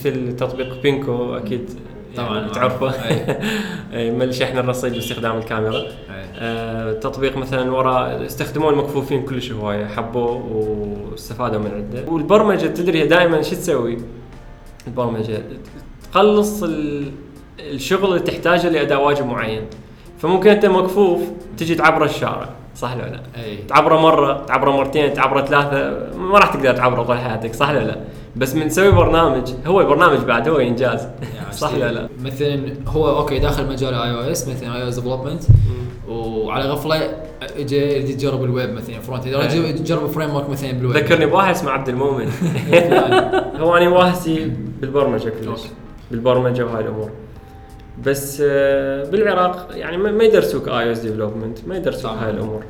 [0.00, 1.70] مثل تطبيق بينكو أكيد
[2.16, 3.36] طبعاً، يعني تعرفه أي.
[3.98, 5.84] أي، من شحن الرصيد باستخدام الكاميرا أي.
[6.38, 10.46] آه، تطبيق مثلا ورا استخدموه المكفوفين كلش هواية حبوه
[11.12, 13.96] واستفادوا من عنده والبرمجة تدري دائما شو تسوي
[14.86, 15.42] البرمجة
[16.12, 17.10] تقلص ال-
[17.60, 19.62] الشغل اللي تحتاجه لأداء واجب معين
[20.18, 21.20] فممكن أنت مكفوف
[21.58, 26.54] تجي تعبر الشارع صح ولا لا؟ أي تعبره مرة تعبره مرتين تعبره ثلاثة ما راح
[26.54, 27.96] تقدر تعبره طول حياتك صح ولا لا؟
[28.36, 29.50] بس من تسوي برنامج.
[29.66, 31.08] هو البرنامج بعد هو إنجاز.
[31.52, 34.94] صح ولا لا؟ مثلا هو okay داخل مجال اي أو اس مثلا اي أو اس
[34.94, 35.42] ديفلوبمنت
[36.08, 37.10] وعلى غفلة
[37.56, 39.26] اجى يجرب الويب مثلا front.
[39.26, 40.96] يجرب framework مثلا بالويب.
[40.96, 42.28] ذكرني بواحد اسمه عبد المؤمن.
[43.60, 45.60] هو أنا واهسي بالبرمجة كلش.
[46.10, 47.10] بالبرمجة وهاي الأمور.
[48.04, 52.10] بس آه، بالعراق يعني ما يدرسوك iOS development ما يدرسوك.
[52.10, 52.64] هاي الأمور.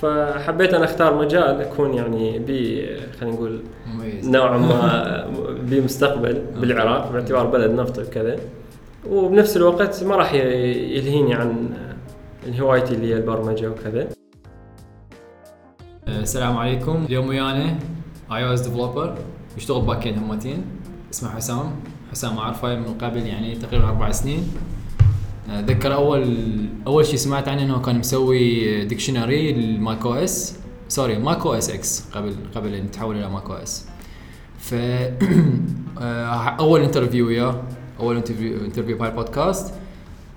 [0.00, 2.86] فحبيت أنا أختار مجال اكون يعني بي
[3.20, 4.28] خلينا نقول مميز.
[4.28, 5.26] نوعا ما
[5.70, 8.36] بمستقبل بالعراق باعتبار بلد نفط وكذا.
[9.10, 11.68] وبنفس الوقت ما راح يلهيني عن
[12.60, 14.08] هوايتي اللي هي البرمجة وكذا.
[16.08, 17.04] آه، السلام عليكم.
[17.08, 17.78] اليوم ويانا
[18.32, 19.14] iOS developer
[19.56, 20.64] يشتغل back end همتين
[21.12, 21.70] اسمه حسام.
[22.12, 24.54] حسام أعرفه من قبل يعني تقريبا أربع سنين.
[25.50, 26.36] أتذكر اول
[26.86, 30.56] أول شيء سمعت عنه إنه كان مسوي dictionary لل Mac OS.
[30.88, 33.88] sorry Mac OS X قبل قبل إن تحول إلى Mac OS.
[34.58, 34.74] ف
[36.60, 37.62] أول interview وياه.
[38.00, 39.74] أول interview interview بهاي البودكاست.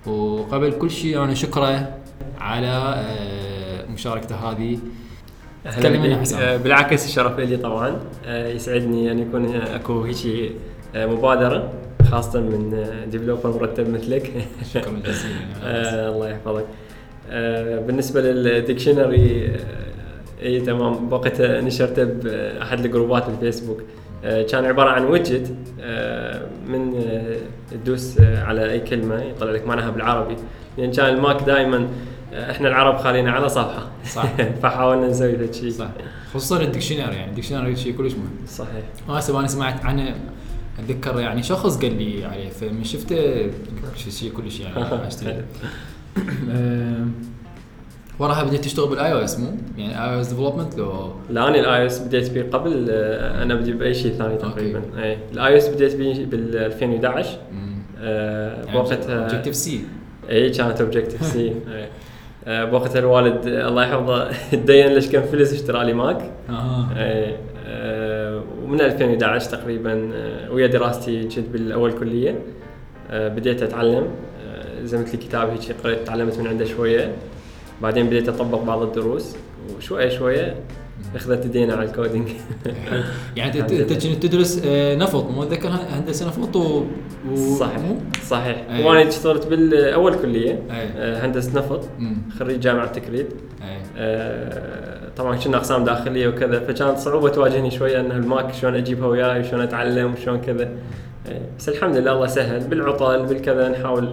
[0.06, 1.94] وقبل كل شيء أنا شكره
[2.40, 4.78] على آه، مشاركته هذه.
[5.64, 6.24] تكلم.
[6.38, 8.00] آه، بالعكس الشرف لي طبعا.
[8.24, 10.52] آه، يسعدني ان يكون أكو هيك
[10.94, 11.72] مبادرة.
[12.10, 14.46] خاصة من developer مرتب مثلك.
[14.74, 16.66] شكرا جزيلا آه، الله يحفظك.
[17.30, 21.08] آه، بالنسبة لل dictionary آه، إي تمام.
[21.08, 23.82] بوقتها نشرته باحد ال groupات بالفيسبوك.
[24.24, 25.54] آه، كان عبارة عن widget
[26.66, 27.04] من
[27.70, 30.36] تدوس على أي كلمة يطلع لك معناها بالعربي.
[30.78, 31.88] لأن كان ال Mac دائما
[32.32, 33.90] إحنا العرب خالينا على صفحة.
[34.06, 34.36] صح.
[34.62, 35.88] فحاولنا نسوي ذا الشيء صح.
[36.34, 38.46] خصوصا ال dictionary يعني ال dictionary شيء كلش مهم.
[38.46, 38.82] صحيح.
[39.08, 40.14] هسه أنا سمعت عنه
[40.84, 43.16] أتذكر يعني شخص قال لي عليه فمن شفته
[43.96, 45.44] شيء شيء كلش يعني أشتري.
[48.18, 49.46] وراها بديت تشتغل بالاي أو اس مو؟
[49.78, 53.54] يعني اي أو اس ديفلوبمنت لو لا أنا الاي اس بديت به قبل آه، أنا
[53.54, 54.36] بدي بأي شيء ثاني.
[54.36, 54.82] تقريبا.
[54.98, 57.82] اي الاي اس بديت به بال 2011 مم.
[58.00, 59.84] آه، يعني بوقتها اوبجكتيف سي
[60.30, 61.54] اي كانت اوبجكتيف سي
[62.46, 66.30] بوقتها الوالد الله يحفظه تدين ليش كم فلس اشترى لي ماك.
[66.50, 67.36] آه،
[68.64, 72.38] ومن 2011 تقريبا آه، ويا دراستي كنت بالأول كلية
[73.10, 74.08] آه، بديت أتعلم
[74.46, 77.14] آه، لزمت لي كتاب هيك قريت تعلمت من عنده شوية.
[77.82, 79.36] بعدين بديت أطبق بعض الدروس
[79.76, 80.54] وشوية شوية
[81.14, 82.28] أخذت ايدينا على ال coding.
[83.36, 86.84] يعني انت كنت تدرس آه، نفط مو أتذكر هندسة نفط و,
[87.30, 87.36] و...
[87.36, 87.82] صحيح؟
[88.26, 88.64] صحيح.
[88.70, 88.84] أي.
[88.84, 90.88] وأنا اشتغلت بالأول كلية أي.
[90.96, 91.88] آه، هندسة نفط.
[92.38, 93.32] خريج جامعة تكريت.
[93.62, 93.76] أي.
[93.96, 99.06] آه، طبعا كنا أقسام داخلية وكذا فكانت صعوبة تواجهني شوية ان ال Mac شلون أجيبها
[99.06, 100.68] وياي وشلون أتعلم وشلون كذا.
[101.58, 102.60] بس الحمد لله الله سهل.
[102.60, 104.08] بالعطل بالكذا نحاول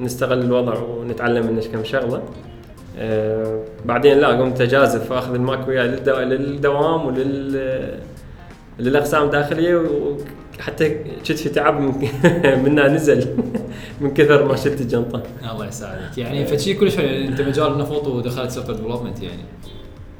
[0.00, 2.22] نستغل الوضع ونتعلم منه كم شغلة.
[3.00, 7.98] آه، بعدين لا قمت أجازف وأخذ ال Mac وياي للدو- للدوام ولل
[8.78, 9.76] للأقسام الداخلية
[10.58, 10.88] وحتى
[11.24, 11.92] كتفي تعب من
[12.64, 13.26] منها نزل
[14.00, 15.22] من كثر ما شلت الجنطة
[15.52, 19.42] الله يساعدك يعني فشي كلش يعني أنت مجال نفط ودخلت software development يعني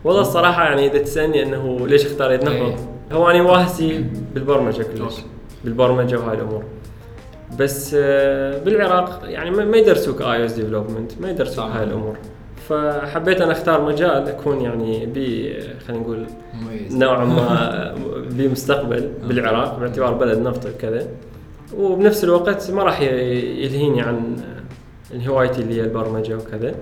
[0.05, 2.63] والله الصراحة يعني إذا تسألني إنه ليش اختاريت إيه.
[2.69, 2.79] نفط؟
[3.13, 4.05] هو أنا واهسي
[4.35, 5.23] بالبرمجة كلش okay.
[5.65, 6.65] بالبرمجة وهاي الأمور
[7.59, 11.65] بس آه، بالعراق يعني ما يدرسوك iOS development ما يدرسوك.
[11.65, 12.17] هاي الأمور
[12.69, 15.55] فحبيت أنا أختار مجال أكون يعني بي
[15.87, 16.97] خلينا نقول مميز.
[16.97, 17.95] نوعا ما
[18.37, 21.09] بمستقبل بالعراق باعتبار بلد نفط وكذا.
[21.77, 24.37] وبنفس الوقت ما راح يلهيني عن
[25.27, 26.75] هوايتي اللي هي البرمجة وكذا.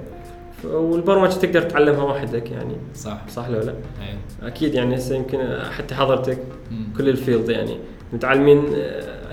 [0.65, 2.77] والبرمجة تقدر تتعلمها وحدك يعني.
[2.95, 3.19] صح.
[3.29, 4.47] صح لو لا؟ أي.
[4.49, 5.39] أكيد يعني هسه يمكن
[5.79, 6.39] حتى حضرتك
[6.71, 6.87] مم.
[6.97, 7.77] كل الفيلد يعني.
[8.13, 8.65] متعلمين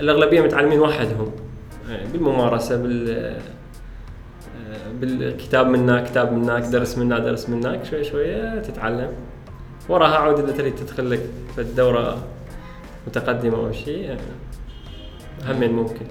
[0.00, 1.30] الأغلبية متعلمين وحدهم.
[1.90, 3.36] يعني بالممارسة بال
[5.00, 9.10] بالكتاب من هناك كتاب من هناك درس من هناك درس من هناك شوي شوي تتعلم.
[9.88, 11.20] وراها عود إذا تريد تدخل لك
[11.54, 12.18] في الدورة
[13.06, 14.16] متقدمة أو شيء
[15.48, 16.06] همين ممكن.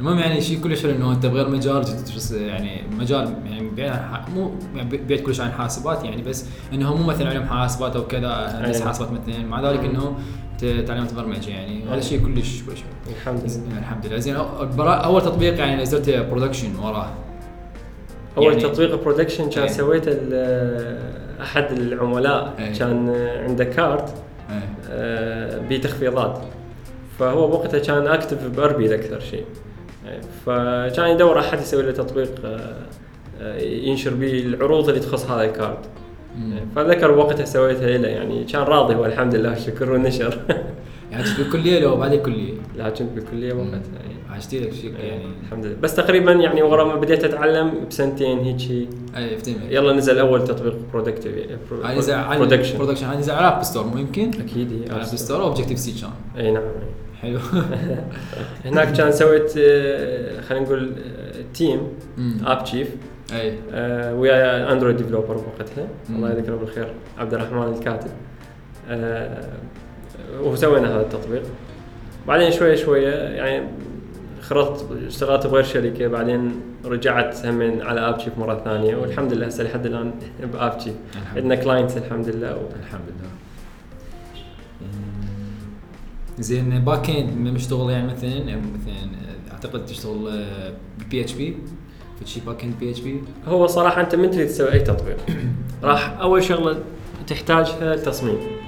[0.00, 4.34] المهم يعني شيء كلش حلو إنه أنت بغير مجال تدرس يعني مجال يعني بعيد عن
[4.34, 8.62] مو يعني بعيد كلش عن حاسبات يعني بس إنه مو مثلا علم حاسبات أو كذا
[8.64, 8.84] أيوة.
[8.86, 10.18] حاسبات مثلا مع ذلك إنه
[10.58, 11.84] تعلمت برمجه يعني.
[11.84, 13.78] هذا شيء كلش كلش حلو الحمد لله.
[13.78, 14.18] الحمد لله.
[14.18, 17.10] زين أول تطبيق يعني نزلته production وراه
[18.36, 19.68] اول يعني- تطبيق production كان أي.
[19.68, 20.12] سويته
[21.42, 22.72] أحد العملاء أي.
[22.72, 23.08] كان
[23.48, 24.14] عنده card
[24.50, 26.38] إيه آه، بتخفيضات
[27.18, 29.44] فهو بوقتها كان active باربيل أكثر شيء
[30.08, 32.74] إيه، فكان يدور أحد يسوي له تطبيق آه،
[33.40, 35.78] آه، ينشر به العروض اللي تخص هذا ال card.
[36.36, 40.38] إيه، فذكر وقتها سويتها له يعني كان راضي هو الحمد لله شكر ونشر
[41.10, 44.19] يعني كنت بالكليه لو بعد الكليه لا كنت بالكليه وقتها إيه.
[44.30, 45.24] عشتي لك شيء يعني.
[45.42, 45.76] الحمد لله.
[45.80, 48.88] بس تقريبا يعني ورا ما بديت أتعلم بسنتين هيك.
[49.16, 49.38] أي
[49.68, 51.34] يلا نزل أول تطبيق productive
[51.70, 55.14] production production هاي نزل على App Store مو يمكن؟ أكيد إيه، على App Store.
[55.14, 56.50] Objective-C كان إي.
[56.50, 56.62] نعم
[57.22, 57.38] حلو.
[58.64, 60.92] هناك كان سويت آه، خلينا نقول
[61.54, 61.80] تيم.
[62.44, 62.88] اب تشيف
[63.32, 63.54] أي.
[63.72, 66.16] آه، ويا اندرويد ديفلوبر بوقتها مم.
[66.16, 66.88] الله يذكره بالخير
[67.18, 68.10] عبد الرحمن الكاتب.
[68.88, 69.48] آه،
[70.42, 71.42] وسوينا هذا التطبيق.
[72.28, 73.66] بعدين شوية شوية يعني
[74.50, 79.64] خرجت اشتغلت بغير شركة بعدين رجعت همين على اب شيف مرة ثانية والحمد لله هسه
[79.64, 80.12] لحد الآن
[80.52, 82.56] باب شيف الحمد عندنا كلاينتس الحمد لله.
[82.56, 82.60] و...
[82.82, 83.30] الحمد لله.
[86.38, 89.10] زين باك اند ما مشتغل يعني مثلا مثلا
[89.52, 90.44] أعتقد تشتغل
[91.10, 91.56] بي اتش بي
[92.18, 95.16] في شيء باك اند بي اتش بي هو صراحة أنت من تريد تسوي أي تطبيق
[95.82, 96.78] راح أول شغلة
[97.26, 98.59] تحتاجها التصميم.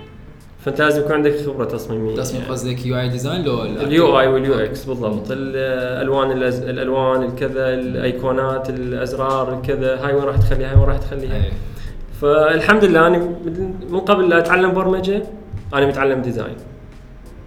[0.64, 2.42] فانت لازم يكون عندك خبرة تصميمية تصميم.
[2.50, 9.58] قصدك UI design لو ال UI وال UX بالضبط الألوان الأز- الألوان الكذا الأيقونات الأزرار
[9.58, 11.50] الكذا هاي وين راح تخليها هاي وين راح تخليها أي.
[12.20, 13.18] فالحمد لله أنا
[13.90, 15.22] من قبل لا أتعلم برمجة
[15.74, 16.56] أنا متعلم design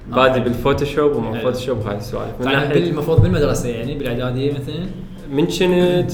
[0.08, 0.40] بادي.
[0.40, 1.42] بال Photoshop وما حلو.
[1.52, 4.86] Photoshop هاي السوالف من تعلم ناحيه المفروض بالمدرسة يعني بالإعدادية مثلا
[5.32, 6.12] من كنت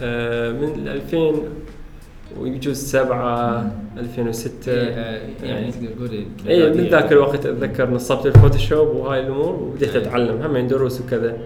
[0.00, 1.34] آه، من 2000
[2.40, 6.82] ويجوز 7 2006 إيه، آه، يعني تقدر تقول اي بالإعدادية.
[6.82, 10.02] من ذاك الوقت أتذكر نصبت ال Photoshop وهاي الأمور وبديت أي.
[10.02, 11.36] أتعلم هم دروس وكذا.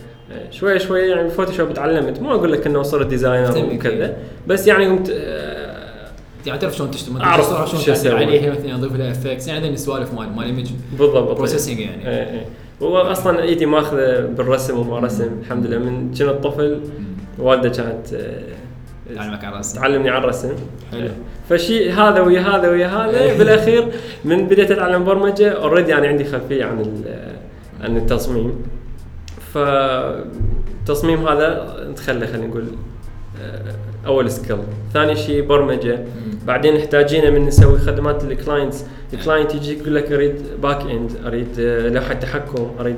[0.50, 2.20] شوي شوي يعني ال Photoshop تعلمت.
[2.20, 4.14] مو أقول لك إنه صرت designer وكذا أكيد.
[4.46, 6.08] بس يعني قمت آه،
[6.46, 8.14] يعني تعرف شلون تشتغل؟ أعرف شلون تعدل أسوي.
[8.14, 10.67] عليها مثلا أضيف لها effects يعني عندنا سوالف مال مال image
[10.99, 11.37] بالضبط.
[11.37, 12.08] processing يعني.
[12.08, 12.41] اي اي
[12.82, 15.79] هو أصلا إيدي ماخذة بالرسم وما رسم الحمد لله.
[15.79, 16.81] من كنت طفل
[17.38, 18.57] والدة كانت آه،
[19.14, 20.52] تعلمك على راسك تعلمني على الرسم.
[20.93, 21.08] حلو.
[21.49, 23.38] فشيء هذا ويا هذا ويا هذا.
[23.38, 23.88] بالأخير
[24.25, 27.02] من بديت اتعلم برمجة already أنا عندي خلفية عن
[27.81, 28.62] عن التصميم.
[29.55, 32.64] فالتصميم هذا نتخلى خلينا نقول
[33.43, 33.75] آه،
[34.06, 34.59] أول skill
[34.93, 36.05] ثاني شيء برمجة.
[36.46, 41.12] بعدين محتاجين من نسوي خدمات لل clients ال client يجي يقول لك أريد back end
[41.26, 42.96] أريد آه، لوحة تحكم أريد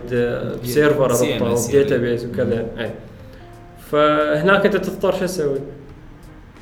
[0.65, 1.73] server اربطه.
[1.73, 2.67] database وكذا.
[2.79, 2.91] اي
[3.91, 5.59] فهناك أنت تضطر شو تسوي؟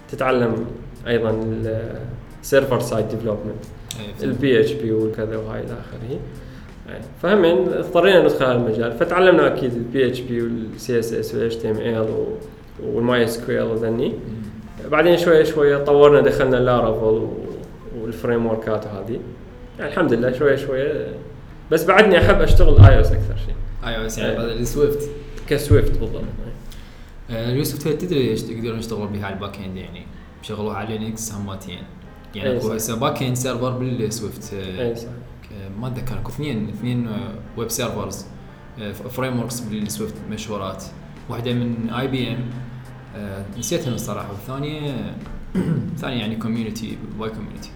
[0.09, 0.67] تتعلم
[1.07, 1.41] أيضا
[2.43, 3.65] ال server side
[4.23, 4.61] development.
[4.61, 6.21] ال PHP وكذا وهاي إلى آخره.
[7.23, 11.57] فهم هين اضطرينا ندخل هذا المجال فتعلمنا أكيد البي اتش بي والسي اس اس والاتش
[11.57, 12.27] تي ام ال
[12.83, 14.13] وال MySQL وذني.
[14.91, 17.29] بعدين شوية شوية طورنا دخلنا Laravel
[18.01, 19.21] وال framework ات وهذه
[19.79, 21.07] يعني الحمد لله شوية شوية
[21.71, 23.55] بس بعدني أحب أشتغل اي أو اس أكثر شيء
[23.89, 24.39] اي أو اس يعني.
[24.39, 25.11] بدل ال Swift
[25.49, 26.23] ك Swift بالضبط
[27.31, 30.07] آه، يوسف هل تدري إيش يقدرون يشتغلون بها على ال back end يعني
[30.43, 31.79] شغلوها على Linux هماتين
[32.35, 32.73] يعني أي أكو.
[32.73, 35.03] هسه back end server بال Swift اي صح
[35.43, 37.09] ك- ما أتذكر أكو اثنين اثنين
[37.57, 38.25] web servers
[39.11, 40.85] frameworks بال Swift مشهورات
[41.29, 42.51] واحدة من IBM
[43.59, 45.15] نسيتها الصراحة والثانية
[46.01, 47.71] ثانية يعني community واي community.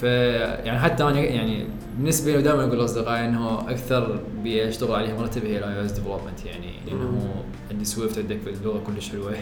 [0.00, 1.64] فيعني حتى أنا يعني
[1.98, 6.44] بالنسبة لي دائما أقول لأصدقائي إنه أكثر بيئه أشتغل عليها مرتب هي ال iOS development
[6.46, 7.34] يعني لأنه.
[7.70, 9.32] عندي Swift عندك اللغة كلش حلوة.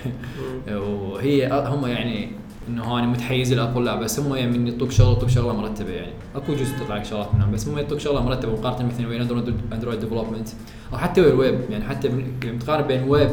[0.88, 2.30] وهي هم يعني
[2.68, 5.90] إنه أنا متحيز ل Apple لا بس هم يعني من يعطوك شغله يعطوك شغلة مرتبة
[5.90, 9.22] يعني أكو جزء تطلع لك شغلات منهم بس هم يعطوك شغلة مرتبة مقارنة مثلا ويا
[9.22, 10.48] Android Android development
[10.92, 13.30] أو حتى الويب يعني حتى بن- متقارن بين الويب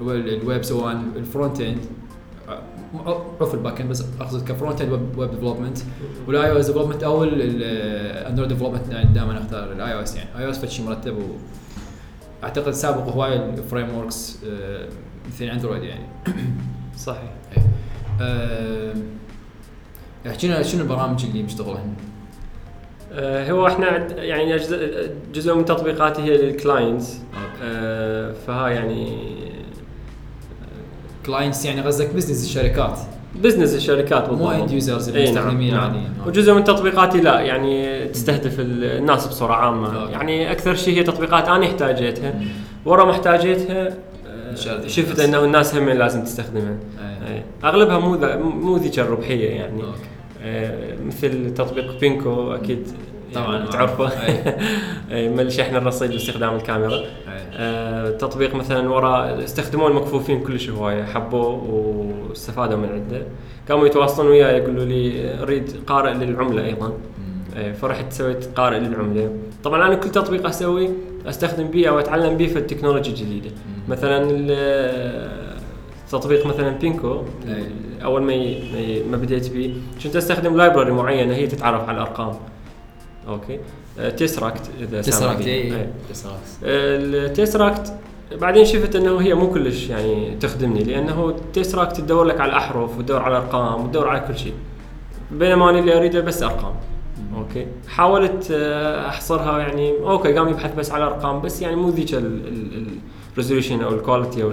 [0.00, 1.78] الويب سواء الفرونت اند
[3.40, 5.78] عرف الباك اند بس اقصد ك front end web development
[6.28, 10.28] وال iOS development أو ال Android development دائما أختار ال iOS يعني.
[10.38, 11.22] iOS شيء مرتب و
[12.44, 14.38] أعتقد سابق هواي ال frameworks
[15.26, 16.06] مثل Android يعني.
[16.96, 17.32] صحيح.
[18.20, 18.94] أه
[20.26, 21.94] احكي لنا شنو البرامج اللي مشتغلهن؟
[23.12, 24.56] آه، هو إحنا يعني
[25.34, 27.18] جزء من تطبيقاتي هي لل clients
[27.62, 29.22] آه، فهاي يعني
[31.26, 32.98] clients يعني قصدك business الشركات
[33.34, 34.68] business الشركات مو بالضبط.
[34.70, 36.02] end users إي المستخدمين نعم، العاديين.
[36.18, 36.28] نعم.
[36.28, 40.12] وجزء من تطبيقاتي لا يعني تستهدف ال- الناس بصوره عامة أوكي.
[40.12, 42.34] يعني أكثر شيء هي تطبيقات أنا احتاجيتها
[42.84, 43.96] ورا ما احتاجيتها
[44.86, 45.20] شفت الناس.
[45.20, 46.76] أنه الناس هم لازم تستخدمها
[47.28, 47.34] أي.
[47.34, 47.42] أي.
[47.64, 48.18] أغلبها مو
[48.50, 51.04] مو ذيك الربحية يعني أوكي.
[51.06, 52.86] مثل تطبيق بينكو أكيد
[53.36, 54.56] يعني طبعاً، تعرفه أي.
[55.16, 57.00] أي، مال شحن الرصيد باستخدام الكاميرا.
[57.54, 61.64] آه، تطبيق مثلا ورا استخدموه المكفوفين كلش هواية حبوه
[62.28, 63.22] واستفادوا من عنده.
[63.68, 66.92] قاموا يتواصلون وياي يقولوا لي أريد قارئ للعملة أيضا.
[67.56, 69.36] آه، فرحت سويت قارئ للعملة.
[69.64, 70.90] طبعا أنا كل تطبيق أسوي
[71.26, 73.50] أستخدم بيه أو أتعلم بيه في ال technology الجديدة.
[73.88, 74.22] مثلا
[76.10, 77.22] تطبيق مثلا بينكو.
[78.04, 78.54] أول ما
[79.10, 79.70] ما بديت بيه
[80.04, 82.34] كنت أستخدم library معينة هي تتعرف على الأرقام.
[83.28, 83.58] أوكي.
[83.98, 85.72] آه، Tesseract إذا سامع Tesseract بيه.
[85.72, 85.86] اي
[86.64, 87.92] ال Tesseract
[88.32, 92.98] بعدين شفت إنه هي مو كلش يعني تخدمني لأنه ال Tesseract تدور لك على الأحرف
[92.98, 94.52] وتدور على الأرقام وتدور على كل شيء.
[95.30, 96.74] بينما أنا اللي أريده بس أرقام.
[97.36, 97.66] أوكي.
[97.88, 102.22] حاولت آه، أحصرها يعني أوكي قام يبحث بس على أرقام بس يعني مو ذيك
[103.32, 104.50] ال resolution أو ال quality أو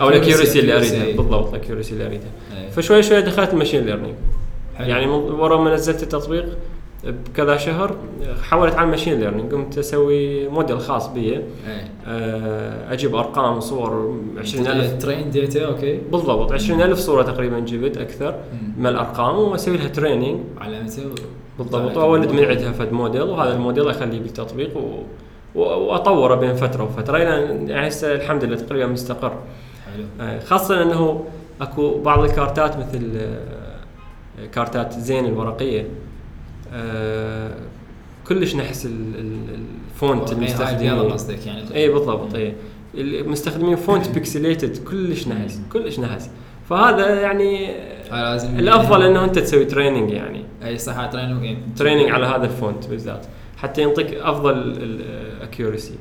[0.00, 0.76] أو ال accuracy اللي.
[0.76, 2.70] اريدها بالضبط ال accuracy اللي اريدها إيه.
[2.70, 4.14] فشوي شوي دخلت ال machine learning.
[4.80, 6.58] يعني ورا ما نزلت التطبيق
[7.04, 7.96] بكذا شهر
[8.50, 11.20] حولت على ال machine learning قمت أسوي موديل خاص بي.
[11.32, 11.42] إيه.
[12.06, 15.98] آه، أجيب أرقام وصور 20000 train data أوكي.
[16.12, 16.52] بالضبط.
[16.52, 18.72] 20000 صورة تقريبا جبت أكثر مم.
[18.78, 21.02] من الأرقام وأسوي لها training علامته
[21.58, 21.96] بالضبط.
[21.96, 24.80] وأولد من عندها فد موديل وهذا الموديل أخليه بالتطبيق و...
[25.54, 27.24] و- وأطوره بين فترة وفترة إلى
[27.72, 29.32] يعني هسه الحمد لله تقريبا مستقر.
[29.94, 30.04] حلو.
[30.20, 31.24] آه، خاصة إنه
[31.60, 35.86] أكو بعض الكارتات مثل آه، كارتات زين الورقية.
[36.72, 37.54] آه،
[38.28, 39.58] كلش نحس ال- ال-
[39.94, 41.12] ال font إيه، هاي المستخدمين.
[41.12, 41.74] قصدك يعني.
[41.74, 42.54] اي بالضبط اي
[43.22, 46.30] مستخدمين font pixelated كلش نحس كلش نحس.
[46.70, 47.66] فهذا يعني
[48.10, 50.44] هاي لازم الأفضل إنه أنت تسوي training يعني.
[50.64, 53.26] إي صح هاي training training على هذا ال font بالذات.
[53.56, 55.94] حتى ينطيك أفضل ال accuracy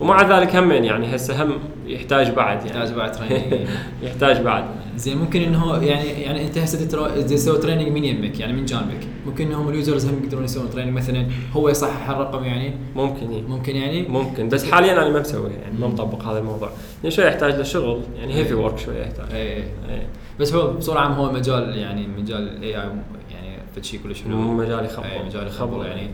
[0.00, 3.68] ومع ذلك همين يعني هسه هم يحتاج بعد يعني يحتاج بعد training
[4.02, 4.64] يحتاج بعد
[4.96, 6.86] زين ممكن إنه يعني يعني أنت هسه
[7.22, 10.92] تسوي training من يمك يعني من جانبك ممكن إنهم ال users هم يقدرون يسوون تريننج
[10.92, 13.42] مثلا هو يصحح الرقم يعني ممكن إيه.
[13.42, 15.86] ممكن يعني ممكن بس حاليا أنا ما مسوي يعني ما.
[15.86, 16.70] مطبق هذا الموضوع
[17.02, 18.58] لأن شوي يحتاج له شغل يعني heavy إيه.
[18.60, 20.06] work شوي يحتاج اي إيه.
[20.40, 22.88] بس هو بصورة عامة هو مجال يعني مجال ال AI
[23.30, 25.04] يعني فد شيء كلش حلو مو مجال يخبر.
[25.04, 25.76] اي مجال يخبر.
[25.76, 26.10] يخبر يعني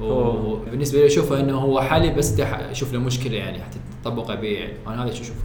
[0.00, 4.72] وبالنسبة لي أشوفه إنه هو حالي بس أشوف له مشكلة يعني حتى تطبقه بيه يعني
[4.86, 5.42] أنا هذا شو أشوفه.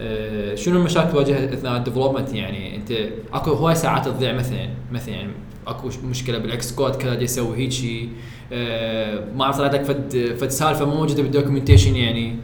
[0.00, 2.92] آه، شنو المشاكل تواجهها إثناء ال development يعني أنت
[3.32, 5.32] أكو هواي ساعات تضيع مثلا مثلا يعني
[5.66, 8.08] أكو مشكلة بال Xcode كذا يسوي هيك شيء
[8.52, 12.36] آه، ما طلعت لك فد فد سالفة مو موجودة بال documentation يعني.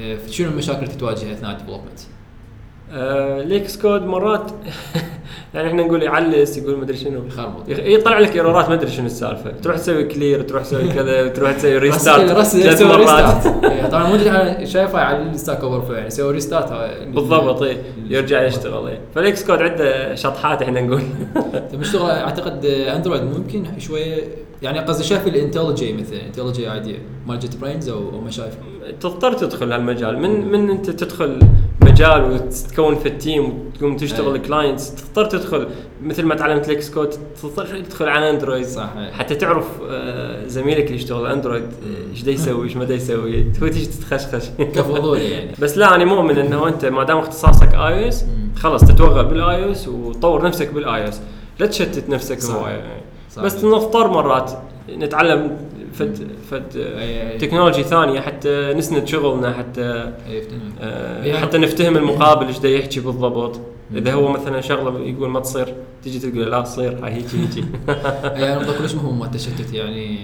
[0.00, 2.00] آه، شنو المشاكل اللي تواجهها إثناء ال development؟
[2.92, 4.50] آه ل Xcode مرات
[5.54, 7.26] يعني إحنا نقول يعلس يقول مدري شنو.
[7.26, 7.68] يخربط.
[7.68, 9.50] يخ- يطلع لك error ات ما أدري شنو السالفة.
[9.62, 13.46] تروح تسوي clear تروح تسوي كذا تروح تسوي restart ثلاث مرات.
[13.72, 14.18] إيه، طبعا مو
[14.66, 16.72] شايفه على ال Stack Overflow يعني يسوي restart
[17.06, 17.76] بالضبط اي
[18.08, 21.02] يرجع يشتغل اي فل Xcode عنده شطحات إحنا نقول.
[21.72, 24.16] طيب اشتغل أعتقد Android ممكن شوية.
[24.62, 28.58] يعني قصدي شايف ال IntelliJ مثلا IntelliJ IDEA مال JetBrains أو ما شايفه
[29.00, 30.18] تضطر تدخل هالمجال.
[30.18, 31.38] من من أنت تدخل
[31.94, 34.38] مجال وتتكون في ال team وتقوم تشتغل.
[34.38, 35.68] clients تضطر تدخل
[36.02, 37.10] مثل ما تعلمت ل Xcode
[37.42, 38.90] تضطر تدخل على Android صح.
[39.12, 41.66] حتى تعرف آه، زميلك اللي يشتغل Android
[42.10, 46.04] إيش دا يسوي إيش ما دا يسوي تو تيجي تتخشخش كفضولي يعني بس لا أنا
[46.04, 48.24] مؤمن إنه أنت ما دام اختصاصك iOS.
[48.56, 51.20] خلاص تتوغل بال iOS وطور نفسك بال iOS
[51.58, 52.44] لا تشتت نفسك.
[52.44, 52.82] هواية
[53.32, 53.42] صح.
[53.42, 54.52] بس نضطر مرات
[54.96, 55.56] نتعلم
[55.98, 57.38] فد فد.
[57.40, 60.60] technology ثانية حتى نسند شغلنا حتى افتهم.
[60.80, 63.60] آه، يعني- حتى نفتهم المقابل إيش يحكي بالضبط
[63.94, 65.74] إذا هو مثلا شغلة يقول ما تصير
[66.04, 67.64] تجي تقول لا تصير هاي هيجي هيجي
[68.42, 70.18] يعني نقطة كلش مهم مال التشتت يعني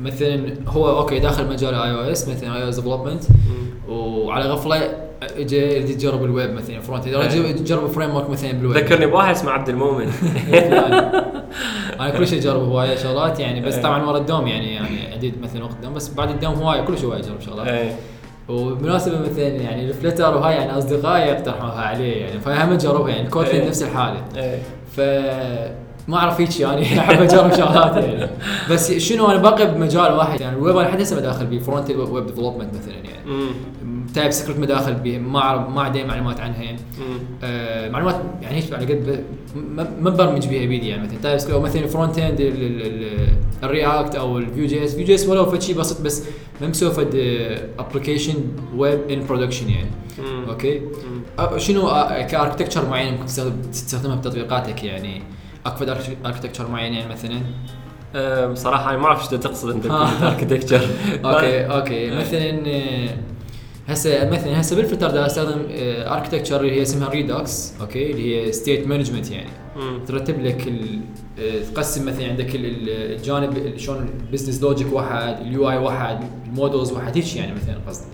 [0.00, 3.24] مثلا هو أوكي داخل مجال iOS مثلا iOS development
[3.88, 7.06] وعلى غفلة اجى يريد يجرب الويب مثلا front.
[7.06, 10.06] يجرب framework مثلا بالويب ذكرني بواحد اسمه عبد المؤمن
[12.00, 13.82] أنا كل شيء اجرب هوايه شغلات يعني بس أي.
[13.82, 17.06] طبعا ورا الدوم يعني يعني عندي مثلا وقت الدوم بس بعد الدوم هوايه كل شيء
[17.08, 17.96] هوايه أجرب شغلات إيه.
[18.48, 23.66] وبمناسبة مثلا يعني ال Flutter وهاي يعني أصدقائي يقترحوها عليه يعني فهم اجربها يعني Kotlin.
[23.66, 24.58] نفس الحالة إيه.
[24.96, 25.00] ف
[26.08, 28.30] ما أعرف هيك يعني أحب اجرب شغلات يعني.
[28.70, 32.26] بس شنو أنا باقي بمجال واحد يعني الويب أنا لحد هسه داخل بيه front web
[32.26, 33.50] development مثلا يعني.
[34.14, 36.78] TypeScript مداخل به ما أعرف ما عندي معلومات عنها يعني.
[37.44, 39.24] آه معلومات يعني هيك على قد
[39.56, 41.18] ما ما برمج بها بيدي يعني مثلا.
[41.22, 42.40] TypeScript أو مثلا front-end
[43.62, 46.22] ال React أو ال Vue JS Vue JS ولو فد شيء بسيط بس
[46.60, 47.14] ما مسوي فد
[47.78, 48.34] application
[48.76, 49.90] web in production يعني.
[50.48, 50.80] أوكي؟
[51.56, 55.22] شنو آه، architecture معين ممكن تستخدم- تستخدمها بتطبيقاتك يعني؟
[55.66, 55.84] أكو
[56.26, 57.40] architecture معين يعني مثلا؟
[58.52, 59.86] بصراحه أنا ما أعرف إيش تقصد انت.
[60.22, 60.88] architecture
[61.24, 62.10] أوكي أوكي.
[62.10, 63.08] مثلا آه،
[63.88, 68.52] هسه مثلا هسه بال Flutter دا أستخدم architecture اللي هي اسمها Redux أوكي اللي هي
[68.52, 69.48] state management يعني.
[70.06, 70.72] ترتب لك
[71.38, 75.76] آه، تقسم مثلا عندك ال- ال- الجانب ال- شلون ال business logic واحد ال UI
[75.78, 78.06] واحد ال models واحد هيك يعني مثلا قصدي.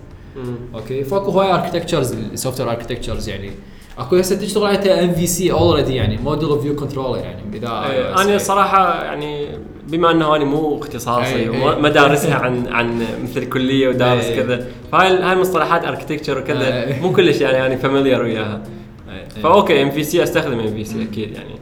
[0.75, 3.51] أوكي فأكو هواي architectures ال software architectures يعني.
[3.99, 8.37] أكو هسه تشتغل على MVC already يعني model of view controller يعني إذا إيه، أنا
[8.37, 9.47] صراحة يعني
[9.87, 11.77] بما أنه أنا مو اختصاصي أي، وما.
[11.77, 14.29] ما دارسها عن عن مثل كلية ودارس.
[14.29, 16.99] كذا فهاي هاي المصطلحات architecture وكذا.
[17.01, 18.61] مو كلش يعني يعني familiar وياها
[19.09, 19.41] إيه.
[19.43, 21.59] فاوكي ام في سي أستخدم ام في سي أكيد يعني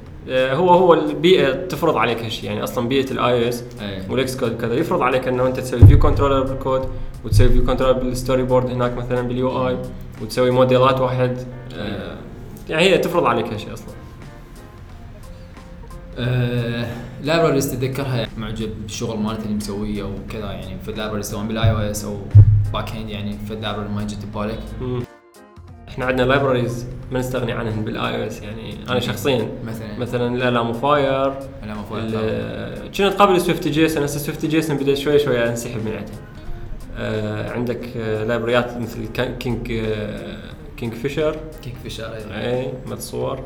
[0.56, 4.02] هو هو البيئه تفرض عليك هالشيء يعني أصلا بيئه ال iOS أي.
[4.10, 6.82] وال Xcode كذا يفرض عليك إنه أنت تسوي view controller بالكود
[7.26, 9.78] وتسوي view controller بال storyboard هناك مثلا بال UI
[10.22, 11.38] وتسوي موديلات واحد
[12.70, 13.94] يعني هي تفرض عليك هالشيء أصلا.
[17.24, 21.78] لايبراريز تتذكرها يعني معجب بالشغل مالته اللي مسويه وكذا يعني في لايبراريز سواء بالاي أو
[21.78, 22.18] إس أو
[22.74, 24.60] باك اند يعني في لايبراري ما جت ببالك.
[25.88, 29.50] إحنا عندنا لايبراريز ما نستغني عنهن بالآي أو إس يعني أنا شخصيا.
[29.66, 29.98] مثلا.
[30.00, 31.34] مثلا الالام فاير
[31.66, 32.00] لا فوق
[32.98, 36.16] كنت قبل سويفت جيسون هسه سويفت جيسون بدأ شوي شوي انسحب من عندها
[36.98, 39.08] آه عندك آه لايبريات مثل
[39.40, 40.38] كينج آه
[40.78, 41.36] كينج فيشر.
[41.64, 43.40] كيك فيشر اي متصور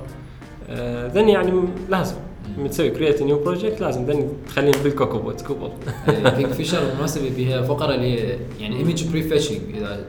[1.14, 1.52] ذن يعني
[1.90, 2.16] لازم.
[2.58, 5.70] لما تسوي create new project لازم ذن تخليهم بال CocoaPods
[6.08, 10.06] Kingfisher بالمناسبه بيها فقرة اللي يعني image prefetching إذا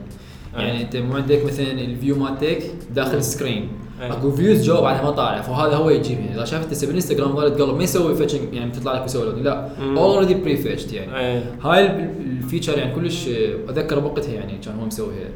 [0.56, 2.62] يعني أنت مو عندك مثلا ال view مالتك
[2.94, 3.68] داخل ال screen.
[4.00, 6.18] أكو views جوا بعدها ما طالع فهذا هو يجيب.
[6.18, 9.68] يعني إذا شافت هسه بالانستغرام ظل تقلب ما يسوي fetching يعني تطلع لك يسوي لا
[9.80, 9.98] مم.
[9.98, 11.18] already prefetched يعني.
[11.18, 12.10] اي هاي
[12.42, 13.28] ال- ال feature يعني كلش
[13.68, 15.28] اتذكر بوقتها يعني كان هو مسويها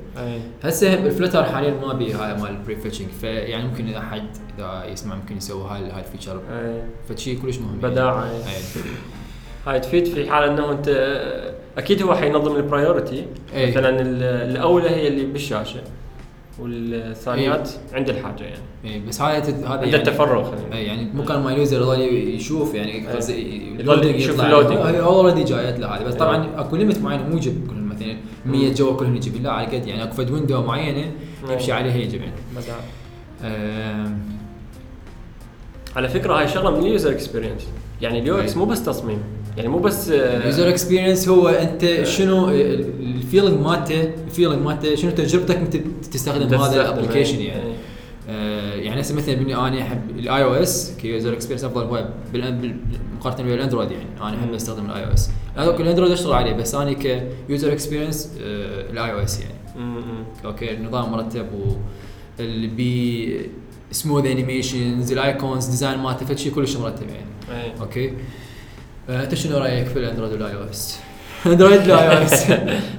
[0.62, 4.84] هسه ال Flutter حاليا ما بي هاي مال ال prefetching فيعني ممكن إذا حد إذا
[4.92, 6.40] يسمع ممكن يسوي هاي هاي ال feature
[7.08, 8.36] فشي كلش مهم بداعة، يعني.
[8.36, 8.40] أي.
[8.50, 8.82] أي.
[9.66, 10.88] هاي تفيد في حال إنه أنت
[11.78, 13.26] أكيد هو حينظم ال priority.
[13.56, 15.80] مثلا ال- الأولى هي اللي بالشاشة
[16.58, 18.62] والثانيات عند الحاجة يعني.
[18.84, 21.57] اي بس هاي تت- هذا عند يعني التفرغ خلينا اي يعني مو كان ما ال
[21.57, 22.00] user يظل
[22.34, 23.08] يشوف يعني.
[23.08, 24.46] قصدي يظل يشوف يطلع.
[24.46, 24.80] ال loading.
[24.80, 26.18] هي already جايت له هذه بس أي.
[26.18, 29.86] طبعا أكو limit معين مو يجيب كلهم مثلا 100 جوا كلهم يجيب لا على قد
[29.86, 30.02] يعني.
[30.02, 31.12] أكو فد window معينة
[31.50, 31.72] يمشي.
[31.72, 32.34] عليها يجيب يعني
[35.96, 37.66] على فكرة هاي شغلة من اليوزر اكسبيرينس
[38.02, 38.56] يعني ال UX.
[38.56, 39.18] مو بس تصميم.
[39.56, 44.62] يعني مو بس آه، ال user experience هو أنت شنو ال feeling مالته ال feeling
[44.62, 45.76] مالته شنو تجربتك أنت
[46.12, 47.40] تستخدم هذا ال application.
[47.40, 47.74] يعني أي.
[48.28, 52.09] آه، يعني هسه مثلا بني أنا أحب ال iOS ك user experience أفضل هو
[53.16, 54.54] مقارنه ويا الأندرويد يعني أنا أحب.
[54.54, 56.92] أستخدم ال iOS الأندرويد أشتغل عليه بس أنا
[57.48, 58.31] ك user
[58.90, 59.54] experience ال iOS يعني.
[60.44, 61.72] أوكي النظام مرتب و
[62.40, 63.50] اللي بي
[63.90, 67.72] smooth animations ال icons design مالته فد شيء كلش مرتب يعني أي.
[67.81, 68.12] أوكي آه،
[69.09, 71.00] أنت شنو رأيك في الأندرويد وال iOS؟
[71.47, 72.51] أندرويد والاي أو اس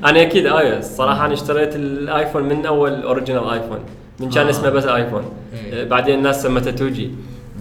[0.05, 3.79] أنا أكيد iOS صراحة أنا اشتريت الآيفون من أول original iPhone
[4.19, 4.49] من كان آه.
[4.49, 5.83] اسمه بس ايفون إيه.
[5.83, 7.11] بعدين الناس سمته 2G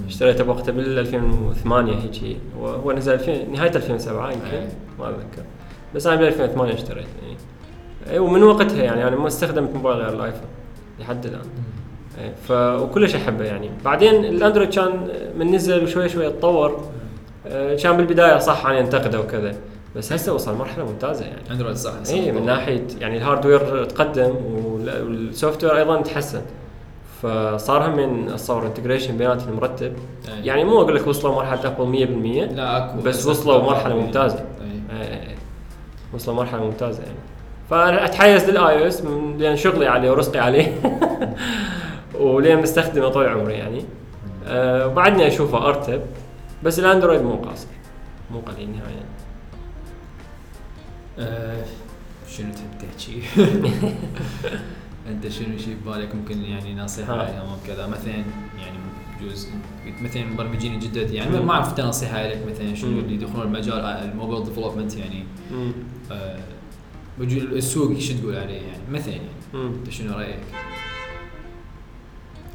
[0.09, 4.47] اشتريته بوقته بال 2008 هيك هو نزل 2000 نهاية 2007 يمكن.
[4.47, 4.69] إيه.
[4.99, 5.43] ما أتذكر.
[5.95, 7.07] بس أنا بال 2008 اشتريت.
[7.23, 7.37] يعني
[8.11, 10.49] اي ومن وقتها يعني أنا ما استخدمت موبايل غير الآيفون
[11.01, 11.47] لحد الآن.
[12.19, 12.51] إيه، ف
[12.83, 13.71] وكلش أحبه يعني.
[13.85, 16.96] بعدين الأندرويد كان من نزل وشوي شوي تطور.
[17.83, 19.55] كان بالبداية صح أنا ينتقده وكذا.
[19.97, 21.41] بس هسه وصل مرحلة ممتازة يعني.
[21.51, 26.41] اندرويد صح اي من ناحية يعني ال hardware تقدم وال- وال software أيضا تحسن.
[27.23, 29.93] فصار هم من الصور integration بيناتهم مرتب
[30.29, 30.47] أي.
[30.47, 33.01] يعني مو أقول لك وصلوا مرحلة Apple 100% لا أكو.
[33.03, 34.39] بس وصلوا مرحلة ممتازة.
[34.39, 35.01] أي.
[35.03, 35.35] إيه،
[36.15, 37.15] وصلوا مرحلة ممتازة يعني.
[37.71, 39.03] فانا اتحيز لل iOS
[39.39, 40.73] لأن شغلي عليه ورزقي عليه.
[42.21, 43.85] ولين مستخدمه طول عمري يعني.
[44.47, 46.01] أه وبعدني أشوفه أرتب.
[46.64, 47.66] بس الأندرويد مو قاصر
[48.31, 49.05] مو قليل نهائيا
[51.19, 51.64] آه،
[52.29, 53.23] شنو تحب تحكي؟
[55.11, 58.14] أنت شنو شيء ببالك ممكن يعني نصيحه أو كذا مثلا
[58.59, 58.79] يعني
[59.23, 59.49] جزء
[60.01, 61.40] مثلا مبرمجين جدد يعني.
[61.40, 63.01] ما أعرف انت نصيحه لك مثلا شنو.
[63.01, 65.25] اللي يدخلون المجال آه، ال mobile development يعني.
[66.11, 66.38] آه،
[67.21, 69.29] السوق شو تقول عليه يعني مثلا يعني.
[69.55, 70.40] أنت شنو رأيك؟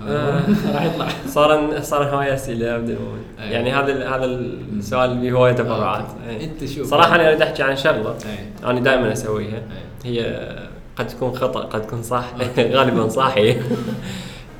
[0.07, 0.41] آه.
[0.73, 1.07] راح يطلع.
[1.27, 3.21] صار صار هواي أسئلة عبد المؤمن.
[3.39, 6.43] يعني هذا هذا السؤال اللي آه، أي.
[6.43, 8.15] أنت شوف صراحة أنا أريد أحكي عن شغلة
[8.63, 9.61] أنا دائما أسويها.
[10.05, 10.47] هي
[10.95, 12.25] قد تكون خطأ قد تكون صح.
[12.59, 13.55] غالبا صح هي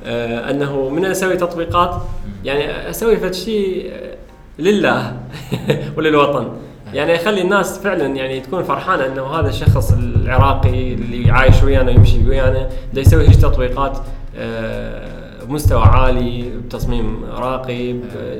[0.04, 2.02] آه، أنه من أسوي تطبيقات
[2.44, 4.16] يعني أسوي فد شيء آه،
[4.58, 5.16] لله
[5.96, 6.48] وللوطن.
[6.94, 12.28] يعني أخلي الناس فعلا يعني تكون فرحانة أنه هذا الشخص العراقي اللي عايش ويانا يمشي
[12.28, 13.98] ويانا دا يسوي هيك تطبيقات
[14.36, 17.92] آه، بمستوى عالي بتصميم راقي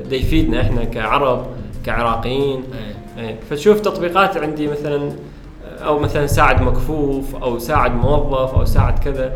[0.09, 1.45] دا يفيدنا إحنا كعرب
[1.85, 2.63] كعراقيين.
[3.17, 3.39] اي إيه.
[3.49, 5.11] فتشوف تطبيقات عندي مثلا
[5.85, 9.33] أو مثلا ساعد مكفوف أو ساعد موظف أو ساعد كذا.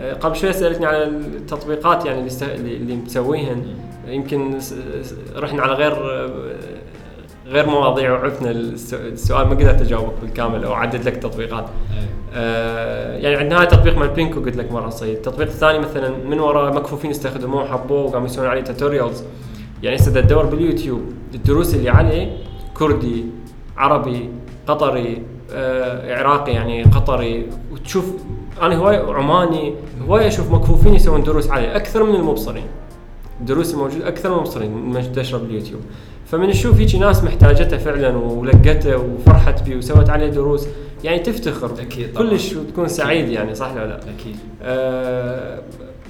[0.00, 2.76] آه، قبل شوي سألتني على التطبيقات يعني اللي.
[2.76, 3.64] اللي مسويهن.
[4.08, 5.92] يمكن س- س- رحنا على غير
[7.48, 11.66] غير مواضيع وعفنا الس- السؤال ما قدرت أجاوبك بالكامل أو عدد لك تطبيقات.
[12.34, 16.40] آه، يعني عندنا هاي تطبيق مال بلينكو قلت لك مرة صيد التطبيق الثاني مثلا من
[16.40, 19.22] وراء مكفوفين يستخدموه حبوه وقاموا يسوون عليه tutorials
[19.82, 21.00] يعني هسه تدور باليوتيوب
[21.34, 22.36] الدروس اللي عليه
[22.74, 23.24] كردي
[23.76, 24.30] عربي
[24.66, 28.12] قطري آه، عراقي يعني قطري وتشوف
[28.62, 29.74] أنا هواي عماني
[30.08, 31.76] هواي أشوف مكفوفين يسوون دروس عليه.
[31.76, 32.64] أكثر من المبصرين.
[33.40, 35.80] الدروس الموجوده أكثر من المبصرين منتشره باليوتيوب.
[36.30, 40.66] فمن تشوف هيك ناس محتاجته فعلا ولقته وفرحت بيه وسوت عليه دروس
[41.04, 42.28] يعني تفتخر أكيد طبعاً.
[42.30, 45.62] كلش وتكون سعيد يعني صح ولا لا؟ أكيد آه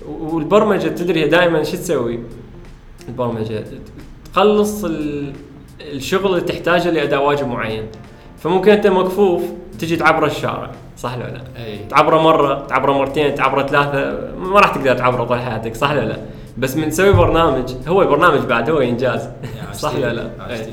[0.09, 2.18] والبرمجة تدري دائما شو تسوي؟
[3.09, 3.64] البرمجة
[4.35, 5.33] تقلص ال-
[5.92, 7.83] الشغل اللي تحتاجه لاداء واجب معين
[8.38, 9.42] فممكن أنت مكفوف
[9.78, 14.74] تجي تعبر الشارع صح ولا لا؟ أي تعبره مرة تعبره مرتين تعبره ثلاثة ما راح
[14.74, 16.18] تقدر تعبره طول حياتك صح ولا لا؟
[16.58, 17.74] بس من تسوي برنامج.
[17.88, 19.28] هو البرنامج بعد هو إنجاز.
[19.72, 20.66] صح ولا لا؟ إيه.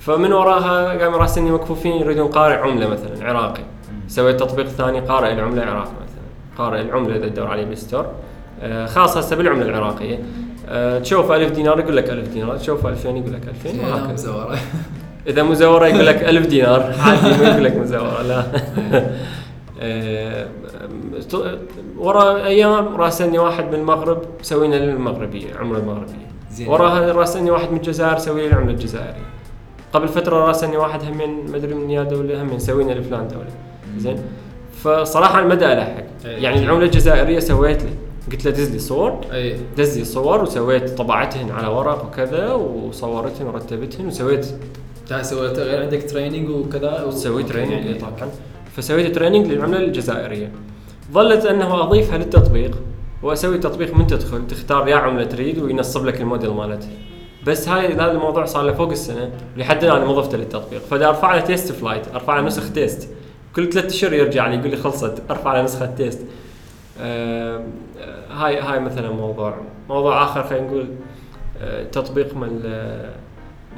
[0.00, 3.62] فمن وراها قاموا راسلني مكفوفين يريدون قارئ عملة مثلا عراقي.
[4.08, 6.22] سويت تطبيق ثاني قارئ العملة العراقي مثلا.
[6.58, 8.06] قارئ العملة اذا تدور عليه بالستور
[8.62, 10.18] آه، خاص هسه بالعملة العراقية.
[10.68, 14.12] آه، تشوف 1000 دينار يقول لك 1000 دينار تشوف 2000 يقول لك 2000 وهكذا.
[14.12, 14.56] مزورة.
[15.28, 16.80] إذا مزورة يقول لك 1000 دينار.
[17.06, 18.44] عادي ما يقول لك مزورة لا.
[19.80, 20.48] آه، ت-
[21.98, 26.28] ورا أيام راسلني واحد من المغرب سوينا للمغربية عمله المغربية.
[26.50, 26.68] زين.
[26.68, 29.28] وراها راسلني واحد من الجزائر سوي لي العملة الجزائرية.
[29.92, 33.50] قبل فترة راسلني واحد همين ما أدري من يا دولة همين سوينا لفلان دولة.
[33.98, 34.18] زين.
[34.82, 36.04] فصراحة المدى ألحق.
[36.24, 36.42] إيه.
[36.42, 37.90] يعني العملة الجزائرية سويت لي.
[38.32, 39.20] قلت له دز لي صور.
[39.32, 44.46] اي دز لي صور وسويت طبعتهن على ورق وكذا وصورتهن ورتبتهن وسويت.
[45.02, 48.30] انت سويت غير عندك training وكذا؟ سويت training يعني إيه طبعا.
[48.76, 50.52] فسويت training للعملة الجزائرية.
[51.12, 52.78] ظلت أنه أضيفها للتطبيق
[53.22, 56.90] وأسوي تطبيق من تدخل تختار يا عملة تريد وينصب لك الموديل مالتها
[57.46, 60.80] بس هاي هذا الموضوع صار له فوق السنة لحد الآن ما ضفته للتطبيق.
[60.80, 63.08] فدا أرفع له TestFlight أرفع له نسخ test
[63.56, 66.26] كل ثلاث اشهر يرجع لي يقول لي خلصت أرفع له نسخة test
[67.00, 67.60] آه
[68.30, 69.54] هاي هاي مثلا موضوع.
[69.88, 70.88] موضوع آخر خلينا نقول
[71.60, 73.10] آه تطبيق من ال-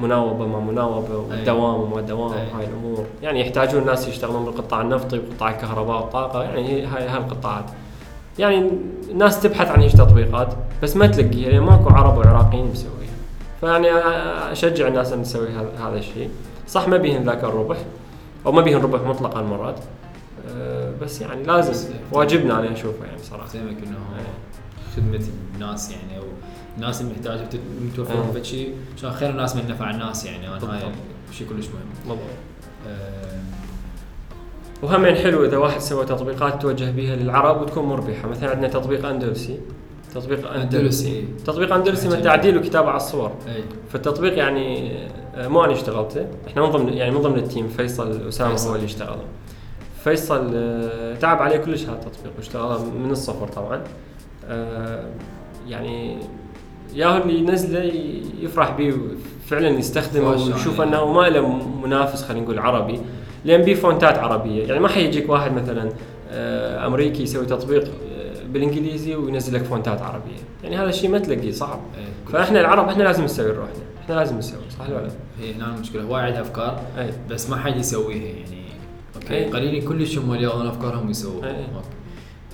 [0.03, 2.31] مناوبة ما مناوبة والدوام وما دوام.
[2.31, 3.05] وهاي الأمور.
[3.23, 7.65] يعني يحتاجون ناس يشتغلون بالقطاع النفطي وقطاع الكهرباء والطاقه يعني هاي هاي القطاعات.
[8.39, 8.71] يعني
[9.11, 10.49] الناس تبحث عن هيك تطبيقات
[10.83, 12.91] بس ما تلقيها لأن ماكو عرب وعراقيين مسويها.
[13.61, 13.89] فيعني
[14.53, 16.31] أشجع الناس إن تسوي هذا- الشيء.
[16.69, 17.77] صح ما بيهن ذاك الربح
[18.47, 19.79] أو ما بيهن ربح مطلقا مرات.
[20.57, 21.95] أه، بس يعني لازم.
[22.13, 23.47] واجبنا أنا اشوفه يعني صراحة.
[23.49, 24.27] زي ما قلنا إيه.
[24.97, 26.25] خدمة الناس يعني أو
[26.77, 28.33] الناس المحتاجه بت- متوفر لهم إيه.
[28.33, 28.75] فد شيء.
[28.97, 30.93] عشان خير الناس من نفع الناس يعني أنا هاي.
[31.33, 31.77] شيء كلش مهم.
[32.03, 32.19] بالضبط.
[32.89, 33.41] آه،
[34.83, 38.29] وهم يعني حلو إذا واحد سوى تطبيقات توجه بها للعرب وتكون مربحة.
[38.29, 39.61] مثلا عندنا تطبيق أندلسي.
[40.15, 41.29] تطبيق أندلسي.
[41.47, 42.23] تطبيق أندلسي من.
[42.23, 43.33] تعديل وكتابة على الصور.
[43.49, 43.65] أي.
[43.93, 44.93] فالتطبيق يعني
[45.35, 46.27] آه، مو أنا اشتغلته.
[46.47, 48.61] إحنا من ضمن يعني من ضمن ال team فيصل أسامة.
[48.61, 49.23] هو اللي اشتغله
[50.05, 52.33] فيصل آه، تعب عليه كلش هذا التطبيق.
[52.37, 53.83] واشتغله من الصفر طبعا.
[54.49, 55.05] آه،
[55.69, 56.19] يعني
[56.95, 57.93] ياهو اللي ينزله
[58.41, 58.95] يفرح به
[59.47, 60.31] فعلا يستخدمه.
[60.31, 61.49] ويشوف أنه ما له
[61.83, 63.01] منافس خلينا نقول عربي
[63.45, 65.93] لأن بيه fontات عربية يعني ما حيجيك واحد مثلا
[66.31, 71.53] آه، أمريكي يسوي تطبيق آه، بالإنجليزي وينزل لك fontات عربية يعني هذا الشيء ما تلاقيه
[71.53, 71.81] صعب.
[72.33, 73.73] فإحنا العرب إحنا لازم نسوي روحنا
[74.05, 77.77] إحنا لازم نسوي صح ولا لا؟ هي هنا المشكلة وايد أفكار أي بس ما حد
[77.77, 78.61] يسويها يعني
[79.17, 79.45] أوكي.
[79.45, 81.57] قليلين كلش هم اللي ياخذون أفكارهم ويسووها.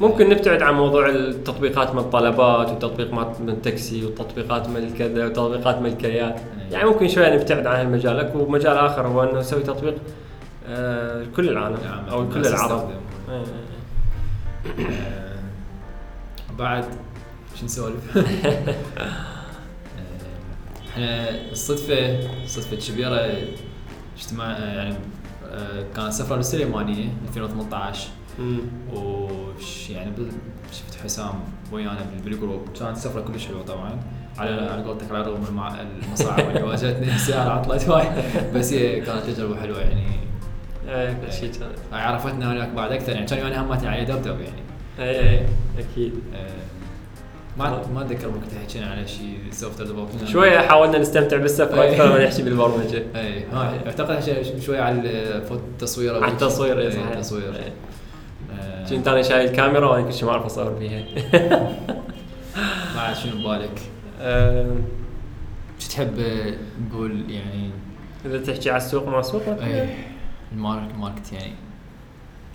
[0.00, 5.86] ممكن نبتعد عن موضوع التطبيقات من الطلبات وتطبيقات من التاكسي وتطبيقات من الكذا وتطبيقات من
[5.86, 6.72] الكريات إيه.
[6.72, 9.94] يعني ممكن شوية نبتعد عن هالمجال أكو مجال آخر هو إنه نسوي تطبيق
[10.68, 12.90] آه العالم نعم، أو كل العرب تستخدمه.
[13.28, 13.44] إيه.
[14.86, 15.36] آه،
[16.58, 16.84] بعد
[17.54, 18.22] شو نسولف؟ آه،
[20.88, 23.32] إحنا الصدفة صدفة شبيرة
[24.16, 24.94] اجتماع آه، يعني
[25.96, 28.15] كانت سفره للسليمانيه 2018 مم.
[28.94, 30.10] وش يعني
[30.72, 31.34] شفت حسام
[31.72, 32.68] ويانا بال- بالجروب.
[32.80, 33.98] كانت سفره كلش حلوة طبعا.
[34.38, 35.44] على على قولتك على رغم
[36.08, 38.08] المصاعب اللي واجهتني السياره عطلت وايد.
[38.54, 40.02] بس هي كانت تجربة حلوة يعني.
[40.88, 41.68] إيه كل شيء كان.
[41.92, 43.12] عرفتنا هناك بعد أكثر.
[43.12, 44.62] يعني كان يعني همتني على دبدب يعني.
[44.98, 45.46] إيه إيه،
[45.78, 46.12] أكيد.
[46.34, 46.46] آه،
[47.58, 50.24] ما ما أتذكر وقت حكينا على شيء software development.
[50.28, 51.90] شوية حاولنا نستمتع بالسفرة إيه.
[51.92, 53.02] أكثر ما نحكي بالبرمجة.
[53.16, 55.00] اي ها أعتقد حكينا شوي على
[55.50, 57.54] التصوير على التصوير اي إيه، التصوير.
[57.56, 57.72] إيه.
[58.90, 61.04] كنت أنا شايل الكاميرا وأنا كل شيء ما أعرف أصور فيها.
[62.96, 63.80] بعد شنو ببالك؟
[65.78, 66.14] شو تحب
[66.88, 67.70] نقول يعني؟
[68.24, 69.88] إذا تحكي على السوق ما سوق مثلاً؟ اي
[70.52, 71.52] ال market market يعني.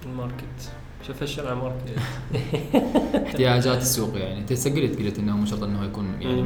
[0.05, 0.71] ال market.
[1.07, 1.89] شوف هالشيء على ال market.
[3.27, 4.39] احتياجات السوق يعني.
[4.39, 6.45] انت قلت قلت إنه مو شرط إنه يكون يعني.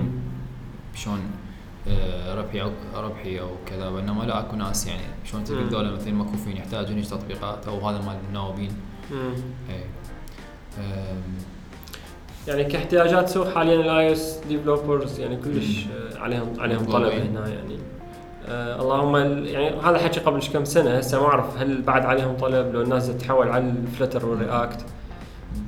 [0.96, 1.20] شلون
[1.88, 5.64] آه، ربحي أو ربحي أو كذا بينما لا أكو ناس يعني شلون تلقى.
[5.64, 8.70] ذولا مثلا مكفوفين يحتاجون تطبيقات أو هذا مال أم،
[12.48, 15.86] يعني كاحتياجات سوق حاليا ال iOS developers يعني كلش.
[15.86, 17.12] آه، عليهم عليهم طلب.
[17.12, 17.78] هنا يعني.
[18.48, 22.38] آه اللهم ال- يعني هذا حكي قبل كم سنة هسه ما أعرف هل بعد عليهم
[22.38, 24.86] طلب لو الناس تتحول على ال Flutter وال React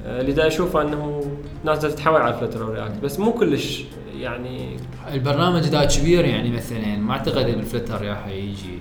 [0.06, 1.24] آه اللي دا اشوفه إنه
[1.62, 3.84] الناس دا تتحول على الفلتر والرياكت بس مو كلش
[4.20, 4.78] يعني.
[5.14, 8.80] البرنامج دا كبير يعني مثلا ما أعتقد ال Flutter راح يجي.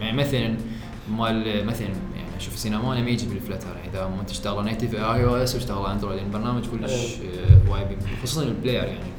[0.00, 0.56] يعني مثلا
[1.10, 1.88] مال مثلا
[2.38, 3.88] يعني أشوف سينما ما يجي بال Flutter يعني.
[3.90, 8.48] إذا ما تشتغل native iOS واشتغل أندرويد يعني البرنامج كلش آه، هواي بي- خصوصا ال
[8.48, 9.10] player يعني.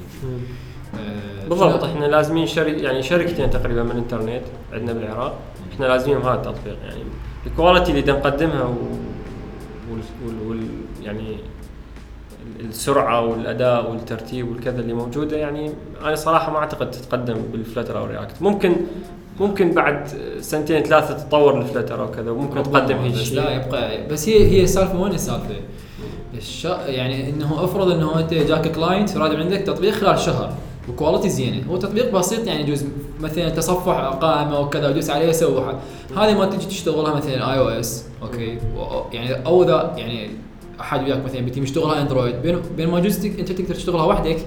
[0.99, 4.41] آه، بالضبط إحنا لازمين شركه يعني شركتين تقريبا من الإنترنت
[4.73, 5.39] عندنا بالعراق.
[5.73, 7.03] إحنا لازمين هذا التطبيق يعني.
[7.45, 8.75] ال quality اللي نقدمها و...
[9.91, 10.01] وال...
[10.25, 10.47] وال...
[10.47, 10.67] وال...
[11.03, 11.37] يعني
[12.59, 18.05] السرعة والأداء والترتيب والكذا اللي موجودة يعني أنا صراحة ما أعتقد تتقدم بال Flutter أو
[18.05, 18.75] React ممكن
[19.39, 20.07] ممكن بعد
[20.41, 24.47] سنتين ثلاثة تتطور ال Flutter أو كذا وممكن تقدم هيك شيء لا يبقى بس هي
[24.47, 25.55] هي السالفه وين السالفه؟
[26.37, 30.53] الشا يعني إنه أفرض إنه أنت جاك client راد عندك تطبيق خلال شهر
[30.89, 31.63] و quality زينة.
[31.69, 32.85] هو تطبيق بسيط يعني يجوز
[33.19, 35.75] مثلا تصفح قائمه وكذا ويدوس عليه واحد
[36.17, 38.57] هذه ما تجي تشتغلها مثلا iOS okay
[39.13, 40.29] يعني أو اذا يعني
[40.81, 44.37] أحد وياك مثلا بتي يشتغلها اندرويد بين بين ما يجوز تك- أنت تقدر تشتغلها وحدك.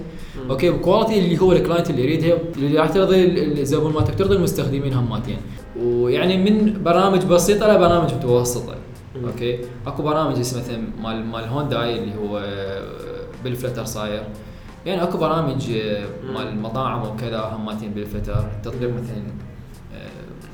[0.50, 4.14] okay ب quality اللي هو ال client اللي يريدها اللي راح ترضي ال- الزبون مالتك
[4.18, 5.36] ترضي المستخدمين هماتين
[5.80, 8.74] ويعني من برامج بسيطة لبرامج متوسطة.
[9.24, 12.82] okay؟ أكو برامج اسمها مثلا مال مال هونداي اللي هو آه،
[13.44, 14.22] بال Flutter صاير.
[14.86, 18.44] يعني أكو برامج آه، مال المطاعم وكذا هماتين بال Flutter.
[18.64, 19.22] تطبيق مثلا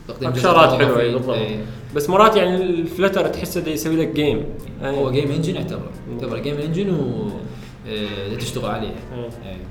[0.09, 1.01] تقديم إضافي.
[1.01, 1.35] أي بالضبط.
[1.35, 1.65] إيه.
[1.95, 4.45] بس مرات يعني ال Flutter تحسه يسوي لك game
[4.83, 5.91] هو game engine يعتبر.
[6.11, 7.31] يعتبر game engine و
[7.89, 9.31] آه، تشتغل عليه إيه.
[9.47, 9.65] إيه